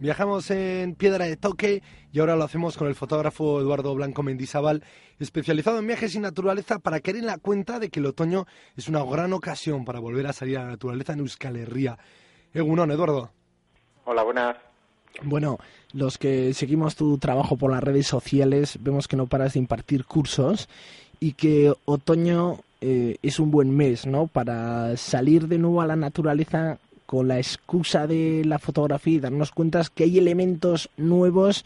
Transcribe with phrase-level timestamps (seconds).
[0.00, 4.82] Viajamos en Piedra de Toque y ahora lo hacemos con el fotógrafo Eduardo Blanco Mendizábal,
[5.18, 8.46] especializado en viajes y naturaleza, para caer en la cuenta de que el otoño
[8.78, 11.98] es una gran ocasión para volver a salir a la naturaleza en Euskal Herria.
[12.54, 13.30] Egunon, Eduardo.
[14.06, 14.56] Hola, buenas.
[15.22, 15.58] Bueno,
[15.92, 20.06] los que seguimos tu trabajo por las redes sociales vemos que no paras de impartir
[20.06, 20.70] cursos
[21.20, 24.28] y que otoño eh, es un buen mes, ¿no?
[24.28, 26.78] Para salir de nuevo a la naturaleza
[27.10, 31.64] con la excusa de la fotografía y darnos cuenta que hay elementos nuevos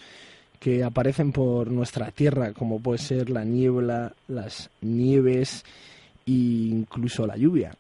[0.59, 5.67] que aparecen por nuestra tierra, como puede ser la niebla, las nieves
[6.27, 7.77] e incluso la lluvia.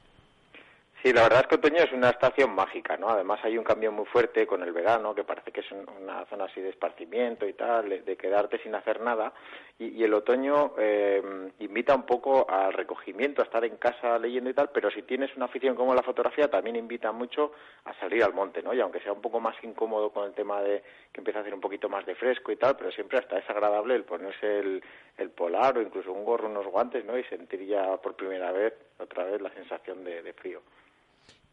[1.04, 3.10] Sí, la verdad es que otoño es una estación mágica, ¿no?
[3.10, 6.44] Además hay un cambio muy fuerte con el verano, que parece que es una zona
[6.44, 9.34] así de esparcimiento y tal, de quedarte sin hacer nada.
[9.78, 14.54] Y, el otoño eh, invita un poco al recogimiento, a estar en casa leyendo y
[14.54, 17.52] tal, pero si tienes una afición como la fotografía, también invita mucho
[17.84, 18.72] a salir al monte, ¿no?
[18.72, 20.82] Y aunque sea un poco más incómodo con el tema de
[21.12, 23.50] que empieza a hacer un poquito más de fresco y tal, pero siempre hasta es
[23.50, 24.82] agradable el ponerse el,
[25.18, 27.18] el polar o incluso un gorro, unos guantes, ¿no?
[27.18, 30.62] Y sentir ya por primera vez, otra vez, la sensación de frío.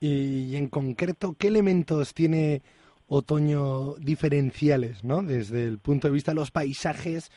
[0.02, 2.64] Y, en concreto, ¿qué elementos tiene
[3.08, 5.22] otoño diferenciales, ¿no?
[5.22, 7.30] Desde el punto de vista de los paisajes,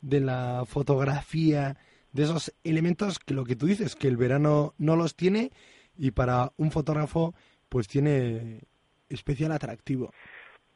[0.00, 1.76] de la fotografía,
[2.12, 5.52] de esos elementos que lo que tú dices, que el verano no los tiene
[5.96, 7.34] y para un fotógrafo
[7.68, 8.62] pues tiene
[9.08, 10.12] especial atractivo.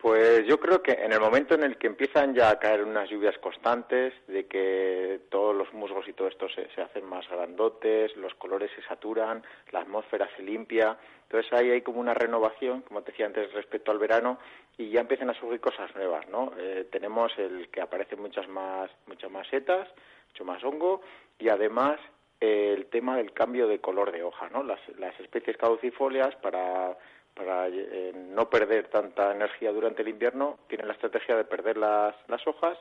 [0.03, 3.09] Pues yo creo que en el momento en el que empiezan ya a caer unas
[3.09, 8.17] lluvias constantes, de que todos los musgos y todo esto se, se hacen más grandotes,
[8.17, 13.03] los colores se saturan, la atmósfera se limpia, entonces ahí hay como una renovación, como
[13.03, 14.39] te decía antes, respecto al verano
[14.77, 16.53] y ya empiezan a surgir cosas nuevas, ¿no?
[16.59, 19.89] Eh, tenemos el que aparecen muchas más, muchas más setas,
[20.31, 21.03] mucho más hongo
[21.39, 22.01] y además
[22.41, 24.65] eh, el tema del cambio de color de hoja, ¿no?
[24.65, 26.99] Las, las especies caducifolias para
[27.35, 32.15] para eh, no perder tanta energía durante el invierno, tienen la estrategia de perder las,
[32.29, 32.79] las hojas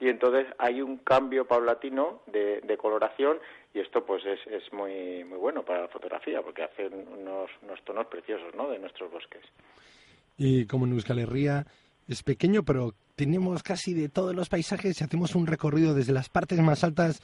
[0.00, 3.38] y entonces hay un cambio paulatino de, coloración
[3.72, 7.82] y esto pues es, es muy, muy bueno para la fotografía porque hacen unos, unos
[7.84, 8.68] tonos preciosos ¿no?
[8.68, 9.42] de nuestros bosques.
[10.36, 11.66] Y como en Euskal Herria
[12.08, 16.28] es pequeño, pero tenemos casi de todos los paisajes, si hacemos un recorrido desde las
[16.28, 17.22] partes más altas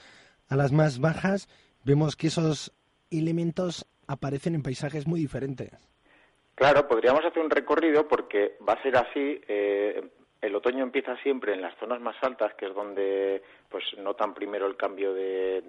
[0.48, 1.48] a las más bajas,
[1.84, 2.72] vemos que esos
[3.10, 5.89] elementos aparecen en paisajes muy diferentes.
[6.60, 9.40] Claro, podríamos hacer un recorrido porque va a ser así.
[9.48, 10.10] Eh,
[10.42, 14.66] el otoño empieza siempre en las zonas más altas, que es donde pues notan primero
[14.66, 15.62] el cambio de,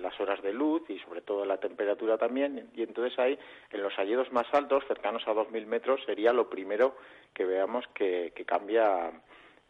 [0.00, 2.70] las horas de luz y sobre todo la temperatura también.
[2.72, 3.36] Y entonces ahí,
[3.72, 6.94] en los alledos más altos, cercanos a 2.000 metros, sería lo primero
[7.34, 9.10] que veamos que, cambia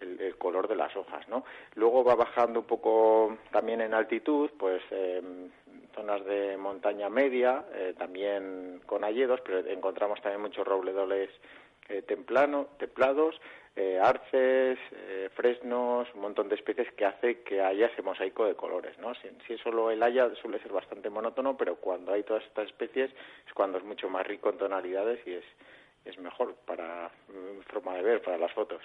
[0.01, 1.47] el, color de las hojas, ¿no?
[1.77, 5.49] Luego va bajando un poco también en altitud, pues eh,
[5.95, 11.31] zonas de montaña media, eh, también con alledos, pero encontramos también muchos robledoles
[11.89, 13.41] eh, templano, templados,
[13.75, 14.79] eh, arces,
[15.35, 19.15] fresnos, un montón de especies que hace que haya ese mosaico de colores, ¿no?
[19.15, 23.11] Si, si solo el haya suele ser bastante monótono, pero cuando hay todas estas especies
[23.47, 25.45] es cuando es mucho más rico en tonalidades y es,
[26.05, 28.83] es mejor para mi forma de ver, para las fotos.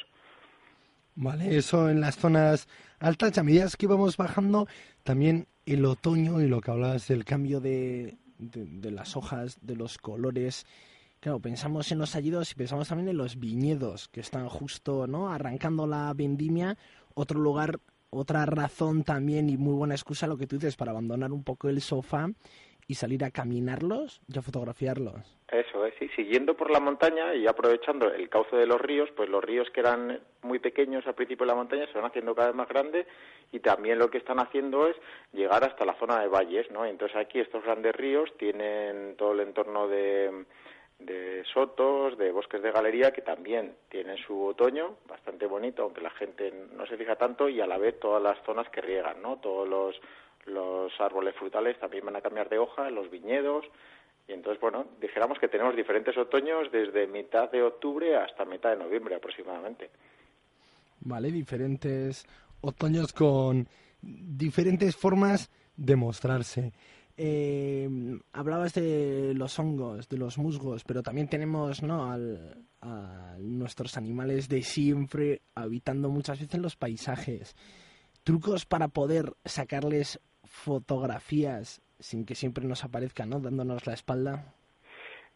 [1.20, 2.68] Vale, eso en las zonas
[3.00, 4.68] altas, a medida que íbamos bajando,
[5.04, 9.98] también el otoño y lo que hablabas del cambio de, de, las hojas, de los
[9.98, 10.66] colores.
[11.20, 15.30] Claro, pensamos en los hallidos y pensamos también en los viñedos que están justo, ¿no?
[15.30, 16.78] Arrancando la vendimia.
[17.16, 17.80] Otro lugar,
[18.10, 21.70] otra razón también y muy buena excusa, lo que tú dices, para abandonar un poco
[21.70, 22.30] el sofá
[22.88, 25.38] y salir a caminarlos y a fotografiarlos.
[25.52, 29.30] Eso es, sí, siguiendo por la montaña y aprovechando el cauce de los ríos, pues
[29.30, 32.48] los ríos que eran muy pequeños al principio de la montaña se van haciendo cada
[32.48, 33.08] vez más grandes
[33.52, 34.96] y también lo que están haciendo es
[35.34, 36.86] llegar hasta la zona de valles, ¿no?
[36.86, 40.46] Entonces aquí estos grandes ríos tienen todo el entorno de,
[41.00, 46.10] de sotos, de bosques de galería que también tienen su otoño bastante bonito, aunque la
[46.12, 49.38] gente no se fija tanto y a la vez todas las zonas que riegan, ¿no?
[49.38, 50.02] Todos los
[50.48, 53.66] los árboles frutales también van a cambiar de hoja, los viñedos,
[54.28, 58.84] y entonces, bueno, dijéramos que tenemos diferentes otoños desde mitad de octubre hasta mitad de
[58.84, 59.90] noviembre aproximadamente.
[61.00, 62.26] Vale, diferentes
[62.62, 63.68] otoños con
[64.02, 66.74] diferentes formas de mostrarse.
[67.16, 67.90] Eh,
[68.34, 72.12] hablabas de los hongos, de los musgos, pero también tenemos ¿no?
[72.12, 77.56] Al, a nuestros animales de siempre habitando muchas veces los paisajes.
[78.24, 83.40] Trucos para poder sacarles fotografías sin que siempre nos aparezca, ¿no?
[83.40, 84.54] Dándonos la espalda.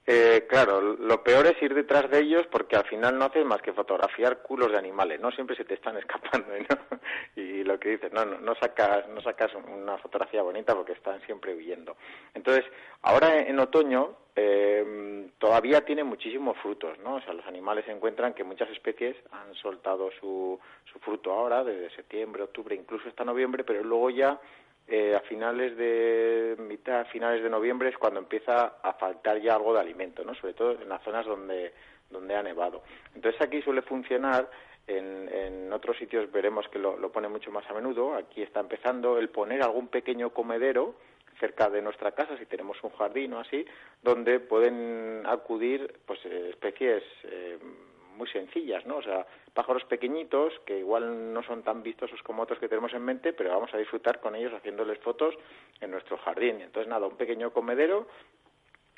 [0.07, 3.61] Eh, claro, lo peor es ir detrás de ellos porque al final no haces más
[3.61, 6.99] que fotografiar culos de animales, no siempre se te están escapando, ¿no?
[7.35, 11.55] Y lo que dices, no, no, sacas, no sacas una fotografía bonita porque están siempre
[11.55, 11.95] huyendo.
[12.33, 12.65] Entonces,
[13.03, 17.15] ahora en otoño eh, todavía tiene muchísimos frutos, ¿no?
[17.15, 20.59] O sea, los animales encuentran que muchas especies han soltado su,
[20.91, 24.39] su fruto ahora, desde septiembre, octubre, incluso hasta noviembre, pero luego ya
[24.87, 29.73] eh, a finales de mitad, finales de noviembre es cuando empieza a faltar ya algo
[29.73, 30.35] de alimento, ¿no?
[30.35, 31.73] Sobre todo en las zonas donde,
[32.09, 32.83] donde ha nevado.
[33.15, 34.49] Entonces aquí suele funcionar,
[34.87, 38.59] en, en otros sitios veremos que lo, lo pone mucho más a menudo, aquí está
[38.59, 40.95] empezando el poner algún pequeño comedero
[41.39, 43.65] cerca de nuestra casa, si tenemos un jardín o así,
[44.01, 47.30] donde pueden acudir pues especies eh,
[48.15, 48.97] muy sencillas, ¿no?
[48.97, 53.03] O sea, pájaros pequeñitos que igual no son tan vistosos como otros que tenemos en
[53.03, 55.35] mente, pero vamos a disfrutar con ellos haciéndoles fotos
[55.79, 56.61] en nuestro jardín.
[56.61, 58.07] Entonces, nada, un pequeño comedero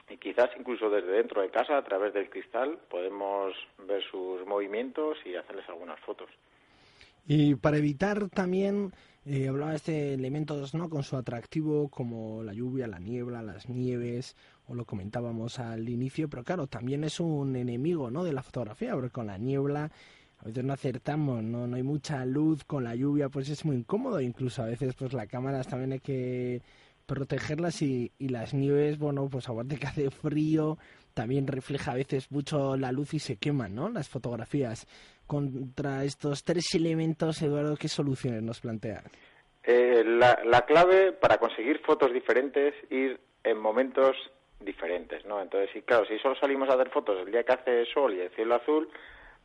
[0.10, 3.56] y quizás incluso desde dentro de casa, a través del cristal, podemos
[3.88, 6.30] ver sus movimientos y hacerles algunas fotos.
[7.26, 8.92] Y para evitar también,
[9.26, 10.90] eh, hablabas de elementos ¿no?
[10.90, 14.36] con su atractivo como la lluvia, la niebla, las nieves,
[14.68, 18.24] o lo comentábamos al inicio, pero claro, también es un enemigo ¿no?
[18.24, 19.92] de la fotografía, porque con la niebla
[20.40, 23.78] a veces no acertamos, no, no hay mucha luz, con la lluvia pues es muy
[23.78, 26.62] incómodo, incluso a veces pues las cámaras también hay que
[27.06, 30.78] protegerlas y, y las nieves, bueno, pues aparte que hace frío,
[31.14, 33.90] también refleja a veces mucho la luz y se queman, ¿no?
[33.90, 34.88] Las fotografías.
[35.28, 39.04] Contra estos tres elementos, Eduardo, ¿qué soluciones nos plantean?
[39.64, 44.18] Eh, la, la clave para conseguir fotos diferentes, ir en momentos
[44.60, 45.42] diferentes, ¿no?
[45.42, 48.22] Entonces, sí, claro, si solo salimos a hacer fotos el día que hace sol y
[48.22, 48.90] el cielo azul,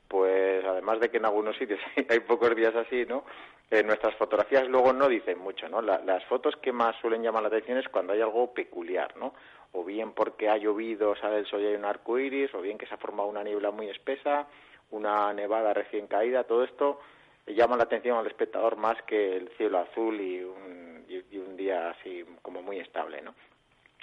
[0.09, 3.25] pues además de que en algunos sitios hay pocos días así, ¿no?
[3.71, 5.83] Eh, nuestras fotografías luego no dicen mucho, ¿no?
[5.83, 9.35] las fotos que más suelen llamar la atención es cuando hay algo peculiar, ¿no?
[9.73, 12.79] O bien porque ha llovido, sale el sol y hay un arco iris, o bien
[12.79, 14.47] que se ha formado una niebla muy espesa,
[14.91, 17.01] una nevada recién caída, todo esto
[17.47, 21.91] llama la atención al espectador más que el cielo azul y un, y un día
[21.91, 23.35] así como muy estable, ¿no?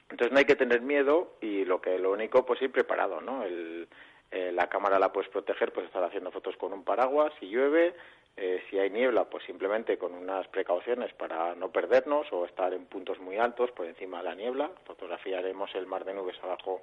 [0.10, 3.44] Entonces no hay que tener miedo y lo que lo único pues ir preparado, ¿no?
[3.44, 3.88] El,
[4.32, 7.96] eh, la cámara la puedes proteger, pues estar haciendo fotos con un paraguas si llueve,
[8.38, 12.86] eh, si hay niebla, pues simplemente con unas precauciones para no perdernos o estar en
[12.86, 14.72] puntos muy altos por encima de la niebla.
[14.86, 16.82] Fotografiaremos el mar de nubes abajo,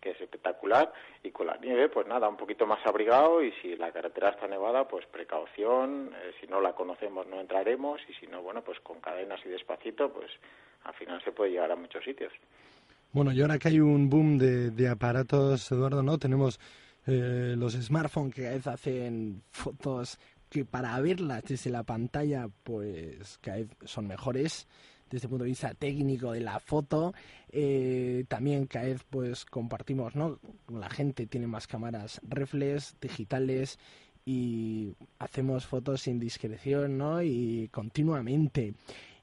[0.00, 3.76] que es espectacular, y con la nieve, pues nada, un poquito más abrigado y si
[3.76, 8.26] la carretera está nevada, pues precaución, eh, si no la conocemos no entraremos y si
[8.26, 10.30] no, bueno, pues con cadenas y despacito, pues
[10.84, 12.32] al final se puede llegar a muchos sitios.
[13.12, 16.18] Bueno, y ahora que hay un boom de, de aparatos, Eduardo, ¿no?
[16.18, 16.60] Tenemos
[17.06, 20.18] eh, los smartphones que a veces hacen fotos
[20.56, 24.66] que para verlas desde la pantalla, pues cada vez son mejores
[25.10, 27.12] desde el punto de vista técnico de la foto.
[27.50, 30.38] Eh, también cada vez pues compartimos, ¿no?
[30.72, 33.78] La gente tiene más cámaras reflex, digitales
[34.24, 37.22] y hacemos fotos sin discreción, ¿no?
[37.22, 38.72] Y continuamente.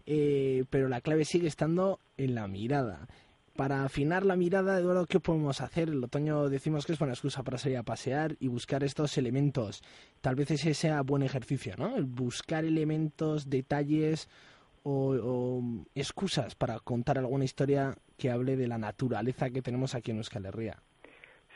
[0.05, 3.07] Eh, pero la clave sigue estando en la mirada.
[3.55, 5.89] Para afinar la mirada, Eduardo, ¿qué podemos hacer?
[5.89, 9.83] El otoño decimos que es buena excusa para salir a pasear y buscar estos elementos.
[10.21, 11.95] Tal vez ese sea buen ejercicio, ¿no?
[11.95, 14.27] El buscar elementos, detalles
[14.81, 15.61] o,
[15.93, 20.47] excusas para contar alguna historia que hable de la naturaleza que tenemos aquí en Euskal
[20.47, 20.81] Herria.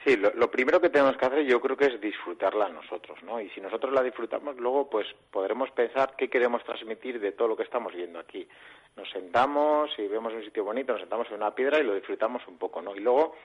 [0.03, 3.41] Sí, lo, primero que tenemos que hacer yo creo que es disfrutarla nosotros, ¿no?
[3.41, 7.57] Y si nosotros la disfrutamos, luego pues podremos pensar qué queremos transmitir de todo lo
[7.57, 8.47] que estamos viendo aquí.
[8.95, 12.47] Nos sentamos y vemos un sitio bonito, nos sentamos en una piedra y lo disfrutamos
[12.47, 12.95] un poco, ¿no?
[12.95, 13.35] Y luego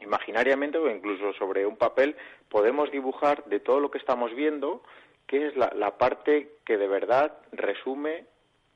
[0.00, 2.16] imaginariamente o incluso sobre un papel
[2.48, 4.82] podemos dibujar de todo lo que estamos viendo
[5.26, 8.24] qué es la, parte que de verdad resume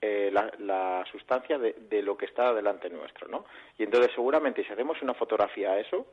[0.00, 3.44] eh, la, la, sustancia de, de, lo que está delante nuestro, ¿no?
[3.78, 6.06] Y entonces seguramente si hacemos una fotografía a eso,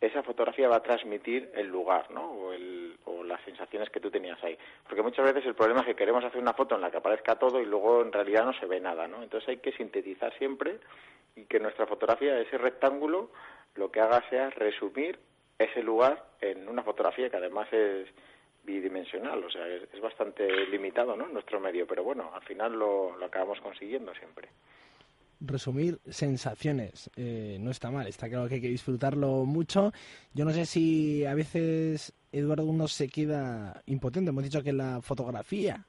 [0.00, 2.30] esa fotografía va a transmitir el lugar, ¿no?
[2.30, 4.56] O, el, o, las sensaciones que tú tenías ahí.
[4.84, 7.36] Porque muchas veces el problema es que queremos hacer una foto en la que aparezca
[7.36, 9.22] todo y luego en realidad no se ve nada, ¿no?
[9.22, 10.78] Entonces hay que sintetizar siempre
[11.36, 13.30] y que nuestra fotografía, ese rectángulo,
[13.74, 15.18] lo que haga sea resumir
[15.58, 18.08] ese lugar en una fotografía que además es
[18.64, 21.28] bidimensional, o sea, es, bastante limitado, ¿no?
[21.28, 24.48] Nuestro medio, pero bueno, al final lo, lo acabamos consiguiendo siempre
[25.40, 27.10] resumir sensaciones.
[27.16, 29.92] Eh, no está mal, está claro que hay que disfrutarlo mucho.
[30.34, 34.30] Yo no sé si a veces Eduardo uno se queda impotente.
[34.30, 35.86] Hemos dicho que la fotografía,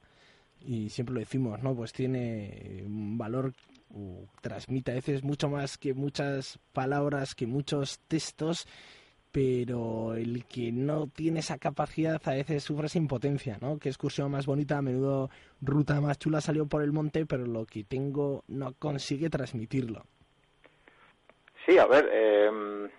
[0.60, 1.74] y siempre lo decimos, ¿no?
[1.74, 3.52] Pues tiene un valor,
[4.40, 8.66] transmite a veces mucho más que muchas palabras, que muchos textos
[9.32, 13.78] pero el que no tiene esa capacidad a veces sufre esa impotencia, ¿no?
[13.78, 15.30] Qué excursión más bonita, a menudo
[15.62, 20.02] ruta más chula salió por el monte, pero lo que tengo no consigue transmitirlo.
[21.64, 22.90] Sí, a ver, em,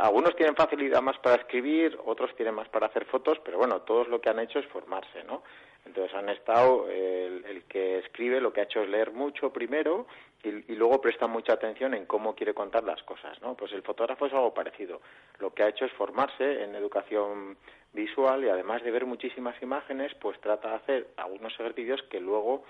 [0.00, 4.08] algunos tienen facilidad más para escribir, otros tienen más para hacer fotos, pero bueno, todos
[4.08, 5.42] lo que han hecho es formarse, ¿no?
[5.86, 10.06] Entonces han estado, el, que escribe lo que ha hecho es leer mucho primero
[10.42, 13.54] y, luego presta mucha atención en cómo quiere contar las cosas, ¿no?
[13.54, 15.00] Pues el fotógrafo es algo parecido.
[15.38, 17.56] Lo que ha hecho es formarse en educación
[17.92, 22.64] visual y además de ver muchísimas imágenes, pues trata de hacer algunos ejercicios que luego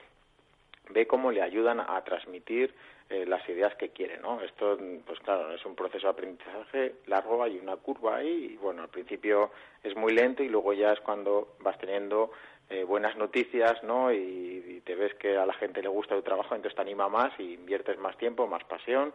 [0.90, 2.74] ve cómo le ayudan a transmitir
[3.08, 4.40] eh, las ideas que quiere, ¿no?
[4.40, 8.82] Esto, pues claro, es un proceso de aprendizaje largo, hay una curva ahí y bueno,
[8.82, 9.50] al principio
[9.82, 12.32] es muy lento y luego ya es cuando vas teniendo
[12.68, 14.12] eh, buenas noticias, ¿no?
[14.12, 17.32] Y, te ves que a la gente le gusta tu trabajo, entonces te anima más
[17.40, 19.12] y inviertes más tiempo, más pasión.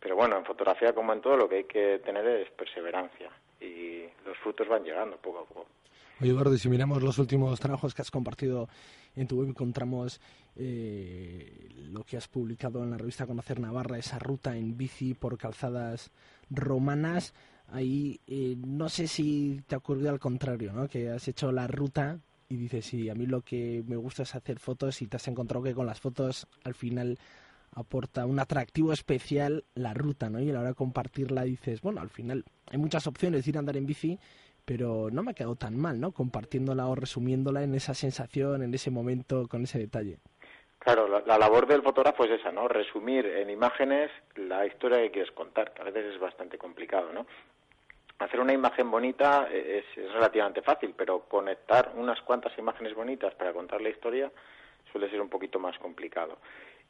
[0.00, 4.02] Pero bueno, en fotografía como en todo lo que hay que tener es perseverancia y
[4.26, 5.66] los frutos van llegando poco a poco.
[6.20, 8.68] Oye, Eduardo, si miramos los últimos trabajos que has compartido
[9.14, 10.20] en tu web, encontramos
[10.56, 15.38] eh, lo que has publicado en la revista Conocer Navarra, esa ruta en bici por
[15.38, 16.10] calzadas
[16.50, 17.34] romanas.
[17.68, 20.88] Ahí eh, no sé si te ha ocurrido al contrario, ¿no?
[20.88, 22.18] Que has hecho la ruta
[22.54, 25.28] y dices, sí, a mí lo que me gusta es hacer fotos y te has
[25.28, 27.18] encontrado que con las fotos al final
[27.74, 30.40] aporta un atractivo especial la ruta, ¿no?
[30.40, 33.56] Y a la hora de compartirla dices, bueno, al final hay muchas opciones de ir
[33.56, 34.18] a andar en bici,
[34.64, 36.12] pero no me ha quedado tan mal, ¿no?
[36.12, 40.18] Compartiéndola o resumiéndola en esa sensación, en ese momento, con ese detalle.
[40.78, 42.68] Claro, la, la, labor del fotógrafo es esa, ¿no?
[42.68, 47.26] Resumir en imágenes la historia que quieres contar, que a veces es bastante complicado, ¿no?
[48.24, 53.80] Hacer una imagen bonita es, relativamente fácil, pero conectar unas cuantas imágenes bonitas para contar
[53.80, 54.30] la historia
[54.90, 56.38] suele ser un poquito más complicado.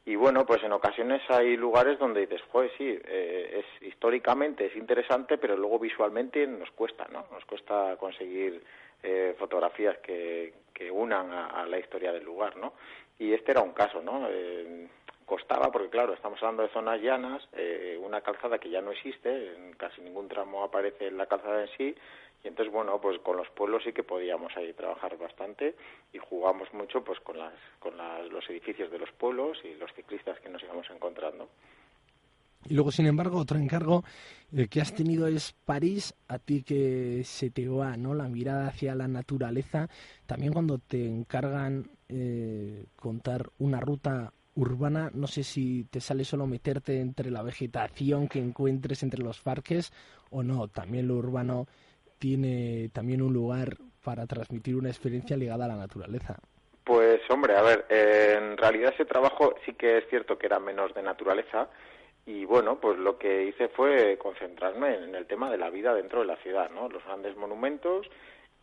[0.05, 4.75] Y bueno, pues en ocasiones hay lugares donde dices, joder, sí, eh, es históricamente es
[4.75, 7.25] interesante, pero luego visualmente nos cuesta, ¿no?
[7.31, 8.63] Nos cuesta conseguir
[9.01, 12.73] eh, fotografías que, que unan a, la historia del lugar, ¿no?
[13.17, 14.27] Y este era un caso, ¿no?
[14.29, 14.87] Eh,
[15.25, 19.55] costaba, porque claro, estamos hablando de zonas llanas, eh, una calzada que ya no existe,
[19.55, 21.95] en casi ningún tramo aparece la calzada en sí,
[22.43, 25.75] y entonces, bueno, pues con los pueblos sí que podíamos ahí trabajar bastante
[26.13, 30.39] y jugamos mucho pues con, las, con los edificios de los pueblos y los ciclistas
[30.39, 31.49] que nos íbamos encontrando.
[32.67, 34.03] Y luego, sin embargo, otro encargo
[34.55, 38.13] eh, que has tenido es París, a ti que se te va ¿no?
[38.13, 39.87] la mirada hacia la naturaleza,
[40.27, 46.47] también cuando te encargan eh, contar una ruta urbana, no sé si te sale solo
[46.47, 49.91] meterte entre la vegetación que encuentres entre los parques
[50.31, 51.67] o no, también lo urbano
[52.19, 56.39] tiene también un lugar para transmitir una experiencia ligada a la naturaleza.
[56.83, 60.93] Pues hombre, a ver, en realidad ese trabajo sí que es cierto que era menos
[60.93, 61.67] de naturaleza
[62.25, 66.21] y bueno, pues lo que hice fue concentrarme en el tema de la vida dentro
[66.21, 66.89] de la ciudad, ¿no?
[66.89, 68.07] Los grandes monumentos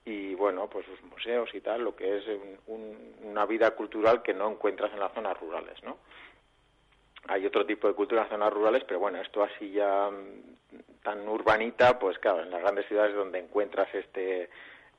[0.05, 2.25] y bueno, pues sus museos y tal, lo que es
[2.67, 5.99] una vida cultural que no encuentras en las zonas rurales, ¿no?
[7.29, 11.03] Hay otro tipo de cultura en las zonas rurales, pero bueno, esto así ya mm,
[11.05, 14.51] tan urbanita, pues claro, en las grandes ciudades donde encuentras este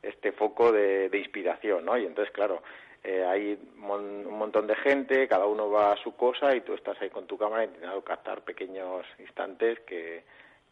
[0.02, 1.98] este foco de, inspiración, ¿no?
[1.98, 2.62] Y entonces, claro,
[3.04, 7.02] eh, hay un montón de gente, cada uno va a su cosa y tú estás
[7.02, 10.24] ahí con tu cámara intentando captar pequeños instantes que,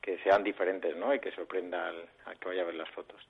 [0.01, 1.13] que sean diferentes, ¿no?
[1.13, 1.93] Y que sorprenda
[2.25, 3.25] al que vaya a ver las fotos.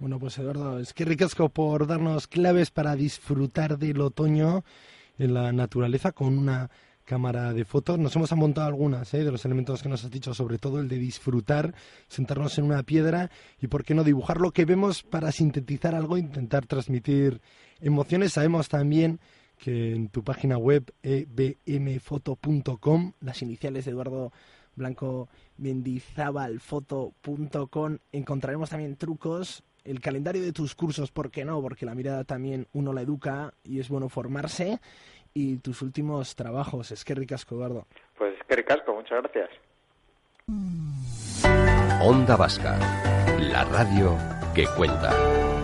[0.00, 4.62] Bueno, pues Eduardo, es que ricasco por darnos claves para disfrutar del otoño
[5.18, 6.70] en la naturaleza con una
[7.04, 7.98] cámara de fotos.
[7.98, 9.24] Nos hemos amontado algunas ¿eh?
[9.24, 11.74] de los elementos que nos has dicho, sobre todo el de disfrutar,
[12.06, 16.16] sentarnos en una piedra y, por qué no, dibujar lo que vemos para sintetizar algo,
[16.16, 17.40] intentar transmitir
[17.80, 18.34] emociones.
[18.34, 19.18] Sabemos también
[19.58, 24.32] que en tu página web ebmfoto.com, las iniciales de Eduardo
[24.76, 31.60] Blanco Mendizábalfoto.com, encontraremos también trucos el calendario de tus cursos, ¿por qué no?
[31.60, 34.80] Porque la mirada también uno la educa y es bueno formarse.
[35.34, 37.86] Y tus últimos trabajos, es que ricasco, Eduardo.
[38.16, 39.50] Pues es que ricasco, muchas gracias.
[42.02, 42.78] Onda Vasca,
[43.38, 44.16] la radio
[44.54, 45.57] que cuenta.